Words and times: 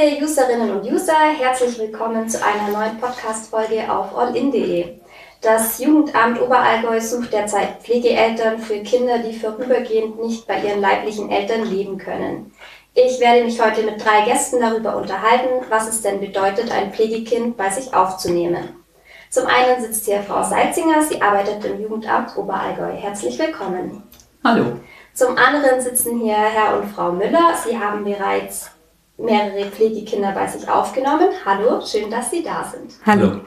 Liebe 0.00 0.24
Userinnen 0.24 0.70
und 0.70 0.88
User, 0.88 1.12
herzlich 1.36 1.76
willkommen 1.76 2.28
zu 2.28 2.38
einer 2.44 2.68
neuen 2.68 3.00
Podcast-Folge 3.00 3.90
auf 3.90 4.16
allin.de. 4.16 4.94
Das 5.40 5.80
Jugendamt 5.80 6.40
Oberallgäu 6.40 7.00
sucht 7.00 7.32
derzeit 7.32 7.82
Pflegeeltern 7.82 8.60
für 8.60 8.78
Kinder, 8.80 9.18
die 9.18 9.36
vorübergehend 9.36 10.20
nicht 10.22 10.46
bei 10.46 10.60
ihren 10.60 10.80
leiblichen 10.80 11.30
Eltern 11.30 11.64
leben 11.64 11.98
können. 11.98 12.52
Ich 12.94 13.18
werde 13.18 13.44
mich 13.44 13.60
heute 13.60 13.82
mit 13.82 14.04
drei 14.04 14.24
Gästen 14.24 14.60
darüber 14.60 14.96
unterhalten, 14.96 15.66
was 15.68 15.88
es 15.88 16.00
denn 16.00 16.20
bedeutet, 16.20 16.70
ein 16.70 16.92
Pflegekind 16.92 17.56
bei 17.56 17.68
sich 17.68 17.92
aufzunehmen. 17.92 18.84
Zum 19.30 19.46
einen 19.46 19.80
sitzt 19.82 20.04
hier 20.04 20.22
Frau 20.22 20.44
Seitzinger, 20.44 21.02
sie 21.02 21.20
arbeitet 21.20 21.64
im 21.64 21.82
Jugendamt 21.82 22.36
Oberallgäu. 22.36 22.92
Herzlich 22.92 23.36
willkommen. 23.36 24.04
Hallo. 24.44 24.76
Zum 25.12 25.36
anderen 25.36 25.80
sitzen 25.80 26.20
hier 26.20 26.36
Herr 26.36 26.78
und 26.78 26.88
Frau 26.88 27.10
Müller. 27.10 27.52
Sie 27.66 27.76
haben 27.76 28.04
bereits 28.04 28.77
mehrere 29.18 29.66
Pflegekinder 29.66 30.32
bei 30.32 30.46
sich 30.46 30.68
aufgenommen. 30.68 31.28
Hallo, 31.44 31.80
schön, 31.84 32.10
dass 32.10 32.30
Sie 32.30 32.42
da 32.42 32.64
sind. 32.64 32.94
Hallo. 33.04 33.40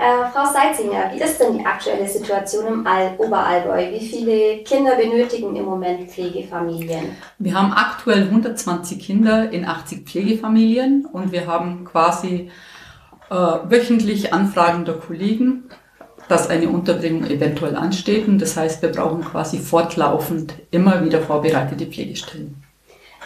Äh, 0.00 0.30
Frau 0.32 0.44
Seitzinger, 0.44 1.10
wie 1.12 1.20
ist 1.20 1.40
denn 1.40 1.58
die 1.58 1.66
aktuelle 1.66 2.06
Situation 2.06 2.68
im 2.68 2.86
All 2.86 3.16
Oberallgäu? 3.18 3.90
Wie 3.90 4.06
viele 4.06 4.58
Kinder 4.62 4.94
benötigen 4.94 5.56
im 5.56 5.64
Moment 5.64 6.08
Pflegefamilien? 6.08 7.16
Wir 7.40 7.54
haben 7.54 7.72
aktuell 7.72 8.22
120 8.22 9.00
Kinder 9.00 9.50
in 9.50 9.66
80 9.66 10.08
Pflegefamilien 10.08 11.04
und 11.12 11.32
wir 11.32 11.48
haben 11.48 11.84
quasi 11.84 12.48
äh, 13.28 13.34
wöchentlich 13.34 14.32
Anfragen 14.32 14.84
der 14.84 14.94
Kollegen, 14.94 15.64
dass 16.28 16.48
eine 16.48 16.68
Unterbringung 16.68 17.24
eventuell 17.24 17.74
ansteht. 17.74 18.28
Und 18.28 18.40
das 18.40 18.56
heißt, 18.56 18.80
wir 18.82 18.92
brauchen 18.92 19.24
quasi 19.24 19.58
fortlaufend 19.58 20.54
immer 20.70 21.04
wieder 21.04 21.20
vorbereitete 21.20 21.86
Pflegestellen. 21.86 22.62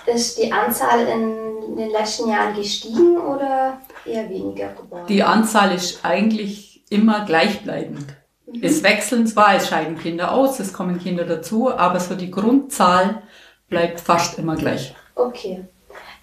Ist 0.06 0.38
die 0.38 0.50
Anzahl 0.50 1.06
in 1.06 1.41
den 1.76 1.90
letzten 1.90 2.28
Jahren 2.28 2.54
gestiegen 2.54 3.16
oder 3.16 3.80
eher 4.04 4.28
weniger 4.28 4.68
geworden? 4.68 5.06
Die 5.08 5.22
Anzahl 5.22 5.74
ist 5.74 6.04
eigentlich 6.04 6.82
immer 6.90 7.24
gleichbleibend. 7.24 8.06
Mhm. 8.46 8.60
Es 8.62 8.82
wechseln 8.82 9.26
zwar, 9.26 9.56
es 9.56 9.68
scheiden 9.68 9.98
Kinder 9.98 10.32
aus, 10.32 10.60
es 10.60 10.72
kommen 10.72 10.98
Kinder 10.98 11.24
dazu, 11.24 11.72
aber 11.72 12.00
so 12.00 12.14
die 12.14 12.30
Grundzahl 12.30 13.22
bleibt 13.68 14.00
fast 14.00 14.38
immer 14.38 14.56
gleich. 14.56 14.94
Okay. 15.14 15.64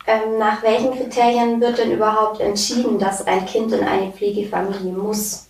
Ähm, 0.08 0.38
nach 0.40 0.64
welchen 0.64 0.92
Kriterien 0.92 1.62
wird 1.62 1.78
denn 1.78 1.92
überhaupt 1.92 2.40
entschieden, 2.40 2.98
dass 2.98 3.28
ein 3.28 3.46
Kind 3.46 3.72
in 3.72 3.84
eine 3.84 4.12
Pflegefamilie 4.12 4.92
muss? 4.92 5.48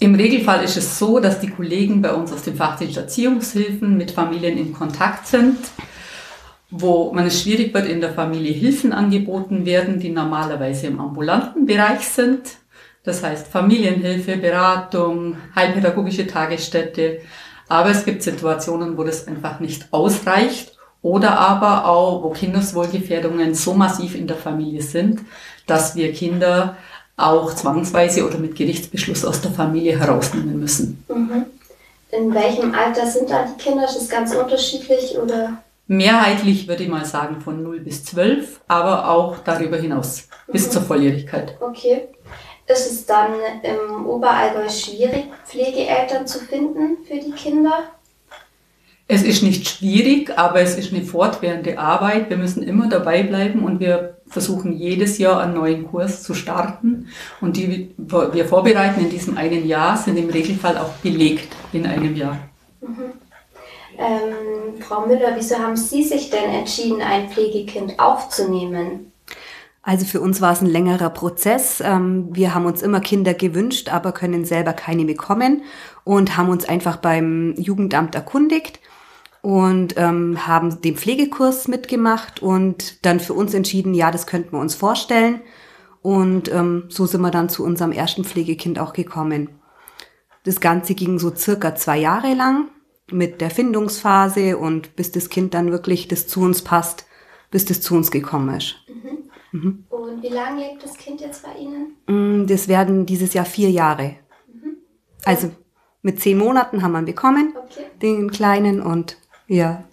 Im 0.00 0.14
Regelfall 0.14 0.62
ist 0.62 0.76
es 0.76 0.98
so, 0.98 1.18
dass 1.18 1.40
die 1.40 1.50
Kollegen 1.50 2.02
bei 2.02 2.12
uns 2.12 2.32
aus 2.32 2.42
dem 2.42 2.56
Fachdienst 2.56 2.96
Erziehungshilfen 2.96 3.96
mit 3.96 4.12
Familien 4.12 4.56
in 4.56 4.72
Kontakt 4.72 5.26
sind, 5.26 5.58
wo 6.70 7.12
man 7.12 7.26
es 7.26 7.42
schwierig 7.42 7.72
wird, 7.72 7.86
in 7.86 8.00
der 8.00 8.12
Familie 8.12 8.52
Hilfen 8.52 8.92
angeboten 8.92 9.64
werden, 9.64 10.00
die 10.00 10.10
normalerweise 10.10 10.88
im 10.88 11.00
ambulanten 11.00 11.66
Bereich 11.66 12.06
sind. 12.06 12.42
Das 13.04 13.22
heißt 13.22 13.48
Familienhilfe, 13.48 14.36
Beratung, 14.36 15.36
heilpädagogische 15.56 16.26
Tagesstätte. 16.26 17.20
Aber 17.68 17.90
es 17.90 18.04
gibt 18.04 18.22
Situationen, 18.22 18.98
wo 18.98 19.04
das 19.04 19.26
einfach 19.26 19.60
nicht 19.60 19.88
ausreicht 19.92 20.76
oder 21.00 21.38
aber 21.38 21.86
auch, 21.86 22.22
wo 22.22 22.30
Kindeswohlgefährdungen 22.30 23.54
so 23.54 23.72
massiv 23.72 24.14
in 24.14 24.26
der 24.26 24.36
Familie 24.36 24.82
sind, 24.82 25.20
dass 25.66 25.96
wir 25.96 26.12
Kinder 26.12 26.76
auch 27.16 27.54
zwangsweise 27.54 28.26
oder 28.26 28.38
mit 28.38 28.56
Gerichtsbeschluss 28.56 29.24
aus 29.24 29.40
der 29.40 29.52
Familie 29.52 29.98
herausnehmen 29.98 30.58
müssen. 30.58 31.04
Mhm. 31.08 31.46
In 32.10 32.34
welchem 32.34 32.74
Alter 32.74 33.06
sind 33.06 33.28
da 33.28 33.44
die 33.44 33.62
Kinder? 33.62 33.84
Ist 33.84 33.96
das 33.96 34.08
ganz 34.08 34.34
unterschiedlich 34.34 35.18
oder? 35.18 35.62
Mehrheitlich 35.90 36.68
würde 36.68 36.82
ich 36.82 36.88
mal 36.90 37.06
sagen 37.06 37.40
von 37.40 37.62
0 37.62 37.80
bis 37.80 38.04
12, 38.04 38.60
aber 38.68 39.08
auch 39.08 39.38
darüber 39.38 39.78
hinaus 39.78 40.28
mhm. 40.46 40.52
bis 40.52 40.70
zur 40.70 40.82
Volljährigkeit. 40.82 41.56
Okay. 41.60 42.08
Ist 42.66 42.92
es 42.92 43.06
dann 43.06 43.32
im 43.62 44.06
Oberallgäu 44.06 44.68
schwierig, 44.68 45.24
Pflegeeltern 45.46 46.26
zu 46.26 46.40
finden 46.40 46.98
für 47.06 47.14
die 47.14 47.32
Kinder? 47.32 47.84
Es 49.10 49.22
ist 49.22 49.42
nicht 49.42 49.66
schwierig, 49.66 50.38
aber 50.38 50.60
es 50.60 50.76
ist 50.76 50.92
eine 50.92 51.02
fortwährende 51.02 51.78
Arbeit. 51.78 52.28
Wir 52.28 52.36
müssen 52.36 52.62
immer 52.62 52.90
dabei 52.90 53.22
bleiben 53.22 53.64
und 53.64 53.80
wir 53.80 54.18
versuchen 54.26 54.76
jedes 54.76 55.16
Jahr 55.16 55.40
einen 55.40 55.54
neuen 55.54 55.86
Kurs 55.86 56.22
zu 56.22 56.34
starten. 56.34 57.08
Und 57.40 57.56
die 57.56 57.94
wir 57.96 58.44
vorbereiten 58.44 59.00
in 59.00 59.08
diesem 59.08 59.38
einen 59.38 59.66
Jahr 59.66 59.96
sind 59.96 60.18
im 60.18 60.28
Regelfall 60.28 60.76
auch 60.76 60.92
belegt 61.02 61.48
in 61.72 61.86
einem 61.86 62.14
Jahr. 62.14 62.36
Mhm. 62.82 63.07
Ähm, 63.98 64.80
Frau 64.80 65.06
Müller, 65.06 65.32
wieso 65.34 65.58
haben 65.58 65.76
Sie 65.76 66.04
sich 66.04 66.30
denn 66.30 66.50
entschieden, 66.50 67.02
ein 67.02 67.28
Pflegekind 67.28 67.98
aufzunehmen? 67.98 69.12
Also 69.82 70.06
für 70.06 70.20
uns 70.20 70.40
war 70.40 70.52
es 70.52 70.60
ein 70.60 70.68
längerer 70.68 71.10
Prozess. 71.10 71.80
Ähm, 71.80 72.28
wir 72.30 72.54
haben 72.54 72.66
uns 72.66 72.82
immer 72.82 73.00
Kinder 73.00 73.34
gewünscht, 73.34 73.92
aber 73.92 74.12
können 74.12 74.44
selber 74.44 74.72
keine 74.72 75.04
bekommen 75.04 75.62
und 76.04 76.36
haben 76.36 76.48
uns 76.48 76.68
einfach 76.68 76.98
beim 76.98 77.54
Jugendamt 77.56 78.14
erkundigt 78.14 78.80
und 79.42 79.96
ähm, 79.96 80.46
haben 80.46 80.80
den 80.80 80.96
Pflegekurs 80.96 81.66
mitgemacht 81.66 82.40
und 82.40 83.04
dann 83.04 83.18
für 83.18 83.34
uns 83.34 83.52
entschieden, 83.52 83.94
ja, 83.94 84.10
das 84.10 84.26
könnten 84.26 84.52
wir 84.52 84.60
uns 84.60 84.74
vorstellen. 84.74 85.40
Und 86.02 86.52
ähm, 86.52 86.84
so 86.88 87.06
sind 87.06 87.22
wir 87.22 87.32
dann 87.32 87.48
zu 87.48 87.64
unserem 87.64 87.90
ersten 87.90 88.24
Pflegekind 88.24 88.78
auch 88.78 88.92
gekommen. 88.92 89.48
Das 90.44 90.60
Ganze 90.60 90.94
ging 90.94 91.18
so 91.18 91.34
circa 91.34 91.74
zwei 91.74 91.98
Jahre 91.98 92.34
lang 92.34 92.68
mit 93.10 93.40
der 93.40 93.50
Findungsphase 93.50 94.58
und 94.58 94.96
bis 94.96 95.12
das 95.12 95.28
Kind 95.28 95.54
dann 95.54 95.70
wirklich 95.70 96.08
das 96.08 96.26
zu 96.26 96.40
uns 96.40 96.62
passt, 96.62 97.06
bis 97.50 97.64
das 97.64 97.80
zu 97.80 97.94
uns 97.94 98.10
gekommen 98.10 98.56
ist. 98.56 98.76
Mhm. 98.88 99.30
Mhm. 99.52 99.84
Und 99.88 100.22
wie 100.22 100.28
lange 100.28 100.68
lebt 100.68 100.84
das 100.84 100.96
Kind 100.96 101.20
jetzt 101.20 101.42
bei 101.42 101.58
Ihnen? 101.58 101.96
Mm, 102.06 102.46
das 102.46 102.68
werden 102.68 103.06
dieses 103.06 103.32
Jahr 103.34 103.46
vier 103.46 103.70
Jahre. 103.70 104.16
Mhm. 104.52 104.76
Also 105.24 105.50
mit 106.02 106.20
zehn 106.20 106.38
Monaten 106.38 106.82
haben 106.82 106.92
wir 106.92 107.00
ihn 107.00 107.06
bekommen, 107.06 107.54
okay. 107.56 107.86
den 108.00 108.30
Kleinen, 108.30 108.82
und 108.82 109.16
ja. 109.46 109.84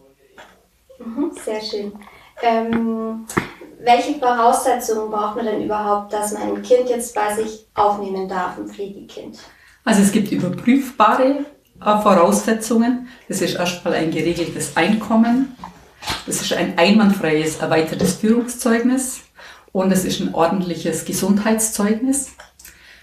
Mhm, 1.00 1.32
sehr 1.44 1.62
schön. 1.62 1.94
Ähm, 2.42 3.26
welche 3.80 4.20
Voraussetzungen 4.20 5.10
braucht 5.10 5.38
man 5.38 5.46
denn 5.46 5.64
überhaupt, 5.64 6.12
dass 6.12 6.34
man 6.34 6.44
ein 6.44 6.62
Kind 6.62 6.90
jetzt 6.90 7.16
bei 7.16 7.34
sich 7.34 7.68
aufnehmen 7.74 8.28
darf, 8.28 8.58
ein 8.58 8.68
Pflegekind? 8.68 9.40
Also 9.84 10.02
es 10.02 10.12
gibt 10.12 10.32
überprüfbare 10.32 11.46
Voraussetzungen. 11.80 13.08
Das 13.28 13.42
ist 13.42 13.56
erstmal 13.56 13.94
ein 13.96 14.12
geregeltes 14.12 14.76
Einkommen. 14.78 15.56
Das 16.26 16.42
ist 16.42 16.54
ein 16.54 16.78
einwandfreies 16.78 17.58
erweitertes 17.58 18.16
Führungszeugnis 18.16 19.22
und 19.72 19.92
es 19.92 20.06
ist 20.06 20.22
ein 20.22 20.34
ordentliches 20.34 21.06
Gesundheitszeugnis 21.06 22.32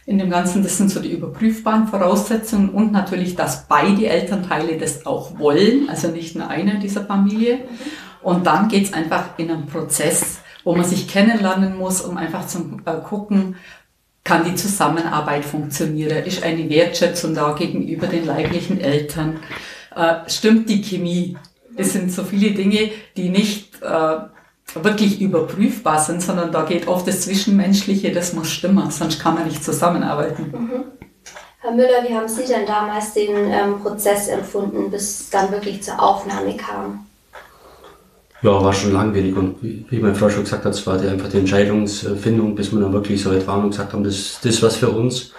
in 0.07 0.19
dem 0.19 0.31
Ganzen. 0.31 0.63
Das 0.63 0.77
sind 0.77 0.91
so 0.91 1.01
die 1.01 1.13
überprüfbaren 1.13 1.89
Voraussetzungen 1.89 2.71
und 2.71 2.93
natürlich, 2.93 3.37
dass 3.37 3.67
beide 3.67 4.07
Elternteile 4.07 4.79
das 4.79 5.07
auch 5.07 5.39
wollen, 5.39 5.89
also 5.89 6.09
nicht 6.09 6.37
nur 6.37 6.49
einer 6.49 6.77
dieser 6.77 7.05
Familie. 7.05 7.61
Und 8.23 8.47
dann 8.47 8.69
geht's 8.69 8.93
einfach 8.93 9.39
in 9.39 9.51
einen 9.51 9.67
Prozess, 9.67 10.39
wo 10.65 10.75
man 10.75 10.85
sich 10.85 11.09
kennenlernen 11.09 11.77
muss, 11.77 12.01
um 12.01 12.17
einfach 12.17 12.47
zu 12.47 12.81
äh, 12.85 12.93
gucken, 13.01 13.57
kann 14.25 14.45
die 14.45 14.55
Zusammenarbeit 14.55 15.45
funktionieren, 15.45 16.25
ist 16.25 16.43
eine 16.43 16.69
Wertschätzung 16.69 17.35
da 17.35 17.53
gegenüber 17.53 18.07
den 18.07 18.27
leiblichen 18.27 18.81
Eltern, 18.81 19.41
äh, 19.95 20.29
stimmt 20.29 20.69
die 20.69 20.81
Chemie. 20.81 21.37
Das 21.77 21.93
sind 21.93 22.13
so 22.13 22.23
viele 22.23 22.53
Dinge, 22.53 22.91
die 23.17 23.31
nicht 23.31 23.83
äh, 23.83 24.17
wirklich 24.75 25.21
überprüfbar 25.21 25.99
sind, 25.99 26.23
sondern 26.23 26.53
da 26.53 26.63
geht 26.63 26.87
oft 26.87 27.07
das 27.07 27.23
Zwischenmenschliche, 27.23 28.13
das 28.13 28.33
muss 28.33 28.51
stimmen, 28.51 28.91
sonst 28.91 29.21
kann 29.21 29.35
man 29.35 29.47
nicht 29.47 29.65
zusammenarbeiten. 29.65 30.51
Mhm. 30.53 30.85
Herr 31.61 31.73
Müller, 31.73 32.03
wie 32.09 32.15
haben 32.15 32.29
Sie 32.29 32.45
denn 32.45 32.67
damals 32.67 33.15
den 33.15 33.37
ähm, 33.37 33.81
Prozess 33.81 34.29
empfunden, 34.29 34.91
bis 34.91 35.21
es 35.21 35.31
dann 35.31 35.51
wirklich 35.53 35.83
zur 35.83 36.03
Aufnahme 36.03 36.57
kam? 36.57 37.07
Ja, 38.43 38.63
war 38.63 38.73
schon 38.73 38.93
langwierig 38.93 39.37
und 39.37 39.63
wie, 39.63 39.99
meine 39.99 40.17
Frau 40.17 40.29
schon 40.29 40.43
gesagt 40.43 40.65
hat, 40.65 40.75
es 40.75 40.85
war 40.87 40.99
die, 40.99 41.07
einfach 41.07 41.29
die 41.29 41.39
Entscheidungsfindung, 41.39 42.57
bis 42.57 42.73
wir 42.73 42.81
dann 42.81 42.93
wirklich 42.93 43.23
so 43.23 43.31
weit 43.31 43.47
waren 43.47 43.65
und 43.65 43.71
gesagt 43.71 43.93
haben, 43.93 44.03
das, 44.03 44.41
das 44.43 44.55
ist 44.55 44.63
was 44.63 44.77
für 44.77 44.91
uns. 44.91 45.33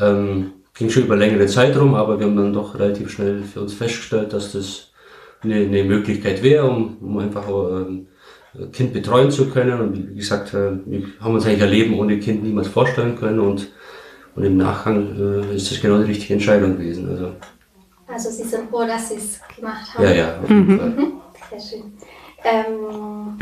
Ähm, 0.00 0.52
ging 0.74 0.88
schon 0.88 1.04
über 1.04 1.16
längere 1.16 1.46
Zeit 1.46 1.76
rum, 1.76 1.94
aber 1.94 2.18
wir 2.18 2.26
haben 2.26 2.36
dann 2.36 2.52
doch 2.52 2.78
relativ 2.78 3.10
schnell 3.10 3.42
für 3.42 3.60
uns 3.60 3.74
festgestellt, 3.74 4.32
dass 4.32 4.52
das 4.52 4.92
eine, 5.42 5.56
eine 5.56 5.84
Möglichkeit 5.84 6.42
wäre, 6.42 6.66
um, 6.66 6.96
um 7.00 7.18
einfach 7.18 7.46
auch, 7.46 7.70
ähm, 7.70 8.06
Kind 8.72 8.92
betreuen 8.92 9.30
zu 9.30 9.50
können. 9.50 9.80
Und 9.80 10.10
wie 10.10 10.16
gesagt, 10.16 10.54
äh, 10.54 10.70
wir 10.86 11.02
haben 11.20 11.34
uns 11.34 11.46
eigentlich 11.46 11.62
ein 11.62 11.70
Leben 11.70 11.98
ohne 11.98 12.18
Kind 12.18 12.42
niemals 12.42 12.68
vorstellen 12.68 13.16
können 13.16 13.40
und, 13.40 13.68
und 14.34 14.44
im 14.44 14.56
Nachgang 14.56 15.16
äh, 15.16 15.54
ist 15.54 15.70
das 15.70 15.80
genau 15.80 15.98
die 15.98 16.10
richtige 16.12 16.34
Entscheidung 16.34 16.76
gewesen. 16.76 17.08
Also, 17.10 17.32
also 18.06 18.30
Sie 18.30 18.48
sind 18.48 18.70
froh, 18.70 18.86
dass 18.86 19.10
Sie 19.10 19.16
es 19.16 19.40
gemacht 19.54 19.94
haben? 19.94 20.04
Ja, 20.04 20.12
ja, 20.12 20.38
auf 20.42 20.48
jeden 20.48 20.66
mhm. 20.66 20.78
Fall. 20.78 20.94
Sehr 21.50 21.60
schön. 21.60 21.92
Ähm, 22.44 23.38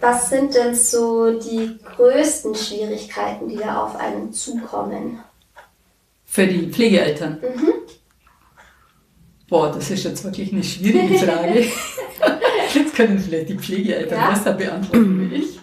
was 0.00 0.28
sind 0.28 0.54
denn 0.54 0.74
so 0.74 1.38
die 1.38 1.78
größten 1.96 2.54
Schwierigkeiten, 2.54 3.48
die 3.48 3.56
da 3.56 3.84
auf 3.84 3.96
einen 3.96 4.32
zukommen? 4.32 5.20
Für 6.26 6.46
die 6.46 6.70
Pflegeeltern? 6.70 7.40
Mhm. 7.40 7.72
Boah, 9.48 9.70
das 9.72 9.90
ist 9.90 10.04
jetzt 10.04 10.24
wirklich 10.24 10.52
eine 10.52 10.62
schwierige 10.62 11.18
Frage. 11.26 11.66
Jetzt 12.74 12.94
können 12.94 13.18
vielleicht 13.18 13.50
die 13.50 13.58
Pflegeeltern 13.58 14.18
ja. 14.18 14.30
besser 14.30 14.52
beantworten 14.52 15.30
wie 15.30 15.36
ich. 15.36 15.60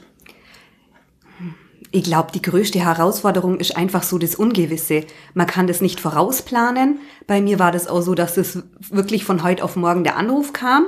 Ich 1.94 2.04
glaube, 2.04 2.32
die 2.34 2.42
größte 2.42 2.80
Herausforderung 2.80 3.60
ist 3.60 3.76
einfach 3.76 4.04
so 4.04 4.18
das 4.18 4.36
Ungewisse. 4.36 5.04
Man 5.34 5.46
kann 5.46 5.68
das 5.68 5.82
nicht 5.82 6.00
vorausplanen. 6.00 7.00
Bei 7.28 7.42
mir 7.42 7.60
war 7.60 7.74
das 7.74 7.88
auch 7.88 8.02
so, 8.02 8.16
dass 8.16 8.38
es 8.38 8.64
wirklich 8.90 9.26
von 9.26 9.44
heute 9.44 9.64
auf 9.64 9.76
morgen 9.76 10.06
der 10.06 10.16
Anruf 10.16 10.54
kam. 10.54 10.86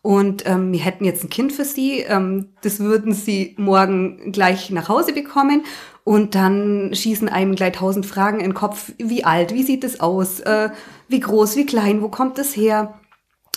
Und 0.00 0.46
ähm, 0.46 0.70
wir 0.70 0.80
hätten 0.80 1.04
jetzt 1.04 1.24
ein 1.24 1.30
Kind 1.30 1.52
für 1.52 1.64
Sie. 1.64 2.00
Ähm, 2.00 2.50
das 2.60 2.78
würden 2.78 3.14
Sie 3.14 3.56
morgen 3.58 4.30
gleich 4.30 4.70
nach 4.70 4.88
Hause 4.88 5.12
bekommen. 5.12 5.64
Und 6.04 6.36
dann 6.36 6.90
schießen 6.94 7.28
einem 7.28 7.56
gleich 7.56 7.72
tausend 7.72 8.06
Fragen 8.06 8.38
in 8.38 8.50
den 8.50 8.54
Kopf. 8.54 8.92
Wie 8.98 9.24
alt? 9.24 9.54
Wie 9.54 9.62
sieht 9.64 9.82
es 9.82 9.98
aus? 9.98 10.38
Äh, 10.40 10.70
wie 11.08 11.20
groß? 11.20 11.56
Wie 11.56 11.66
klein? 11.66 12.00
Wo 12.00 12.08
kommt 12.08 12.38
es 12.38 12.54
her? 12.54 12.94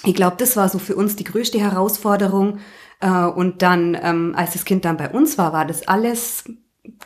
Ich 0.03 0.15
glaube, 0.15 0.37
das 0.39 0.57
war 0.57 0.69
so 0.69 0.79
für 0.79 0.95
uns 0.95 1.15
die 1.15 1.25
größte 1.25 1.59
Herausforderung. 1.59 2.57
Äh, 3.01 3.25
und 3.25 3.61
dann, 3.61 3.95
ähm, 4.01 4.33
als 4.35 4.53
das 4.53 4.65
Kind 4.65 4.85
dann 4.85 4.97
bei 4.97 5.09
uns 5.09 5.37
war, 5.37 5.53
war 5.53 5.65
das 5.65 5.87
alles 5.87 6.45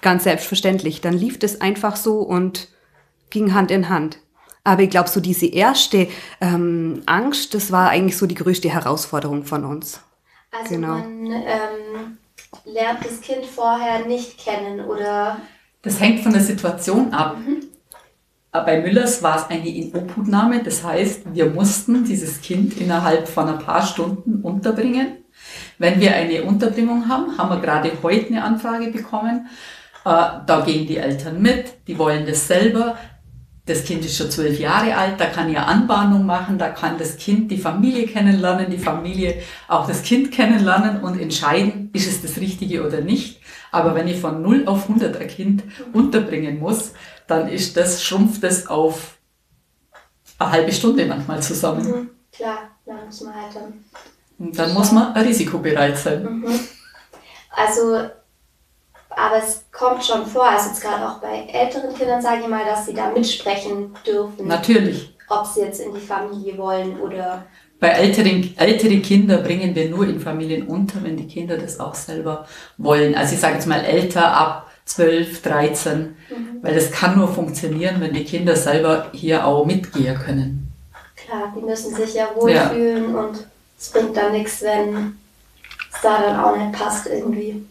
ganz 0.01 0.23
selbstverständlich. 0.23 1.01
Dann 1.01 1.13
lief 1.13 1.39
das 1.39 1.61
einfach 1.61 1.95
so 1.95 2.19
und 2.19 2.67
ging 3.29 3.53
Hand 3.53 3.71
in 3.71 3.89
Hand. 3.89 4.19
Aber 4.63 4.83
ich 4.83 4.89
glaube, 4.89 5.09
so 5.09 5.19
diese 5.19 5.47
erste 5.47 6.07
ähm, 6.39 7.01
Angst, 7.07 7.53
das 7.53 7.71
war 7.71 7.89
eigentlich 7.89 8.17
so 8.17 8.27
die 8.27 8.35
größte 8.35 8.69
Herausforderung 8.69 9.43
von 9.43 9.65
uns. 9.65 10.01
Also 10.51 10.75
genau. 10.75 10.95
man 10.95 11.25
ähm, 11.25 12.17
lernt 12.65 13.03
das 13.03 13.21
Kind 13.21 13.45
vorher 13.45 14.05
nicht 14.05 14.37
kennen 14.37 14.81
oder? 14.81 15.37
Das 15.81 15.99
hängt 15.99 16.21
von 16.21 16.33
der 16.33 16.43
Situation 16.43 17.13
ab. 17.13 17.37
Mhm. 17.37 17.63
Bei 18.51 18.81
Müllers 18.81 19.23
war 19.23 19.37
es 19.37 19.49
eine 19.49 19.67
Inobhutnahme, 19.67 20.61
das 20.61 20.83
heißt, 20.83 21.33
wir 21.33 21.45
mussten 21.45 22.03
dieses 22.03 22.41
Kind 22.41 22.75
innerhalb 22.77 23.29
von 23.29 23.47
ein 23.47 23.59
paar 23.59 23.81
Stunden 23.81 24.41
unterbringen. 24.41 25.23
Wenn 25.77 26.01
wir 26.01 26.13
eine 26.13 26.43
Unterbringung 26.43 27.07
haben, 27.07 27.37
haben 27.37 27.49
wir 27.49 27.61
gerade 27.61 27.91
heute 28.03 28.27
eine 28.27 28.43
Anfrage 28.43 28.91
bekommen, 28.91 29.47
äh, 29.47 29.80
da 30.03 30.63
gehen 30.65 30.87
die 30.87 30.97
Eltern 30.97 31.41
mit, 31.41 31.87
die 31.87 31.97
wollen 31.97 32.25
das 32.25 32.47
selber. 32.47 32.97
Das 33.65 33.83
Kind 33.83 34.03
ist 34.03 34.17
schon 34.17 34.31
zwölf 34.31 34.59
Jahre 34.59 34.95
alt, 34.97 35.19
da 35.19 35.27
kann 35.27 35.51
ja 35.51 35.65
Anbahnung 35.65 36.25
machen, 36.25 36.57
da 36.57 36.69
kann 36.69 36.97
das 36.97 37.17
Kind 37.17 37.51
die 37.51 37.59
Familie 37.59 38.07
kennenlernen, 38.07 38.71
die 38.71 38.79
Familie 38.79 39.35
auch 39.67 39.87
das 39.87 40.01
Kind 40.01 40.31
kennenlernen 40.31 41.01
und 41.01 41.19
entscheiden, 41.19 41.91
ist 41.93 42.07
es 42.07 42.21
das 42.23 42.37
Richtige 42.41 42.85
oder 42.85 43.01
nicht. 43.01 43.39
Aber 43.71 43.93
wenn 43.93 44.07
ich 44.07 44.19
von 44.19 44.41
0 44.41 44.63
auf 44.65 44.89
100 44.89 45.15
ein 45.15 45.27
Kind 45.27 45.63
unterbringen 45.93 46.59
muss, 46.59 46.93
dann 47.27 47.47
ist 47.47 47.77
das, 47.77 48.03
schrumpft 48.03 48.43
es 48.43 48.67
auf 48.67 49.17
eine 50.39 50.51
halbe 50.51 50.71
Stunde 50.71 51.05
manchmal 51.05 51.41
zusammen. 51.41 51.87
Mhm, 51.87 52.09
klar, 52.31 52.71
dann 52.85 53.05
muss 53.05 53.21
man 53.21 53.35
halt 53.35 53.55
dann. 53.55 53.85
Und 54.39 54.57
dann 54.57 54.73
muss 54.73 54.91
man 54.91 55.15
risikobereit 55.15 55.97
sein. 55.97 56.23
Mhm. 56.23 56.59
Also 57.51 58.09
aber 59.21 59.37
es 59.37 59.65
kommt 59.71 60.03
schon 60.03 60.25
vor, 60.25 60.45
also 60.45 60.69
jetzt 60.69 60.81
gerade 60.81 61.07
auch 61.07 61.19
bei 61.19 61.45
älteren 61.51 61.93
Kindern, 61.95 62.21
sage 62.21 62.41
ich 62.41 62.47
mal, 62.47 62.65
dass 62.65 62.85
sie 62.85 62.93
da 62.93 63.11
mitsprechen 63.11 63.93
dürfen. 64.05 64.47
Natürlich. 64.47 65.15
Ob 65.29 65.45
sie 65.45 65.61
jetzt 65.61 65.79
in 65.79 65.93
die 65.93 65.99
Familie 65.99 66.57
wollen 66.57 66.99
oder. 66.99 67.45
Bei 67.79 67.89
älteren, 67.89 68.53
ältere 68.57 68.99
Kinder 68.99 69.37
bringen 69.37 69.75
wir 69.75 69.89
nur 69.89 70.07
in 70.07 70.19
Familien 70.19 70.67
unter, 70.67 71.03
wenn 71.03 71.17
die 71.17 71.27
Kinder 71.27 71.57
das 71.57 71.79
auch 71.79 71.95
selber 71.95 72.45
wollen. 72.77 73.15
Also 73.15 73.35
ich 73.35 73.39
sage 73.39 73.55
jetzt 73.55 73.67
mal 73.67 73.83
älter 73.83 74.33
ab 74.33 74.71
12, 74.85 75.41
13, 75.41 75.99
mhm. 75.99 76.15
weil 76.61 76.75
das 76.75 76.91
kann 76.91 77.17
nur 77.17 77.27
funktionieren, 77.27 78.01
wenn 78.01 78.13
die 78.13 78.25
Kinder 78.25 78.55
selber 78.55 79.09
hier 79.13 79.45
auch 79.45 79.65
mitgehen 79.65 80.17
können. 80.17 80.73
Klar, 81.15 81.53
die 81.55 81.61
müssen 81.61 81.95
sich 81.95 82.15
ja 82.15 82.29
wohlfühlen 82.35 83.13
ja. 83.13 83.19
und 83.19 83.47
es 83.79 83.89
bringt 83.89 84.17
dann 84.17 84.31
nichts, 84.33 84.61
wenn 84.61 85.17
es 85.93 86.01
da 86.01 86.21
dann 86.21 86.39
auch 86.39 86.57
nicht 86.57 86.71
passt 86.73 87.07
irgendwie. 87.07 87.65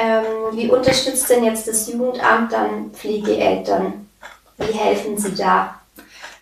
Ähm, 0.00 0.56
wie 0.56 0.68
unterstützt 0.68 1.28
denn 1.28 1.44
jetzt 1.44 1.68
das 1.68 1.92
Jugendamt 1.92 2.52
dann 2.52 2.90
Pflegeeltern? 2.92 4.08
Wie 4.56 4.72
helfen 4.72 5.18
Sie 5.18 5.34
da? 5.34 5.80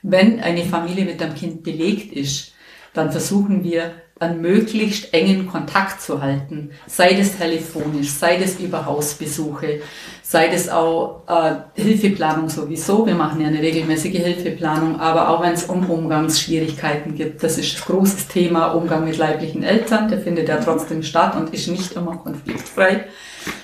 Wenn 0.03 0.41
eine 0.41 0.65
Familie 0.65 1.05
mit 1.05 1.21
einem 1.21 1.35
Kind 1.35 1.65
belegt 1.65 2.13
ist, 2.13 2.53
dann 2.95 3.13
versuchen 3.13 3.65
wir 3.65 3.93
einen 4.21 4.41
möglichst 4.41 5.15
engen 5.15 5.47
Kontakt 5.47 6.03
zu 6.03 6.21
halten, 6.21 6.71
sei 6.89 7.15
das 7.15 7.39
telefonisch, 7.39 8.11
sei 8.11 8.37
das 8.37 8.59
über 8.59 8.85
Hausbesuche, 8.85 9.81
sei 10.23 10.49
das 10.49 10.69
auch 10.69 11.23
äh, 11.29 11.81
Hilfeplanung 11.81 12.49
sowieso. 12.49 13.07
Wir 13.07 13.15
machen 13.15 13.41
ja 13.41 13.47
eine 13.47 13.63
regelmäßige 13.63 14.19
Hilfeplanung, 14.19 14.99
aber 14.99 15.29
auch 15.29 15.41
wenn 15.41 15.53
es 15.53 15.65
um 15.65 15.89
Umgangsschwierigkeiten 15.89 17.15
gibt, 17.15 17.45
das 17.45 17.59
ist 17.59 17.77
ein 17.77 17.83
großes 17.87 18.27
Thema, 18.27 18.73
Umgang 18.73 19.05
mit 19.05 19.19
leiblichen 19.19 19.63
Eltern, 19.63 20.09
der 20.09 20.19
findet 20.19 20.49
ja 20.49 20.57
trotzdem 20.57 21.05
statt 21.05 21.37
und 21.37 21.55
ist 21.55 21.69
nicht 21.69 21.93
immer 21.93 22.17
konfliktfrei 22.17 23.05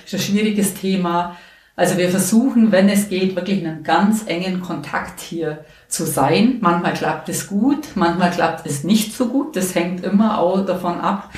ist 0.05 0.13
ein 0.13 0.19
schwieriges 0.19 0.73
Thema. 0.73 1.37
Also 1.75 1.97
wir 1.97 2.09
versuchen, 2.09 2.71
wenn 2.71 2.87
es 2.87 3.09
geht, 3.09 3.35
wirklich 3.35 3.59
in 3.61 3.67
einem 3.67 3.83
ganz 3.83 4.25
engen 4.27 4.61
Kontakt 4.61 5.19
hier 5.19 5.65
zu 5.95 6.05
sein. 6.05 6.57
Manchmal 6.61 6.93
klappt 6.93 7.29
es 7.29 7.47
gut, 7.47 7.87
manchmal 7.95 8.31
klappt 8.31 8.65
es 8.65 8.83
nicht 8.83 9.15
so 9.15 9.27
gut. 9.27 9.55
Das 9.55 9.73
hängt 9.73 10.03
immer 10.03 10.39
auch 10.39 10.65
davon 10.65 10.99
ab, 10.99 11.29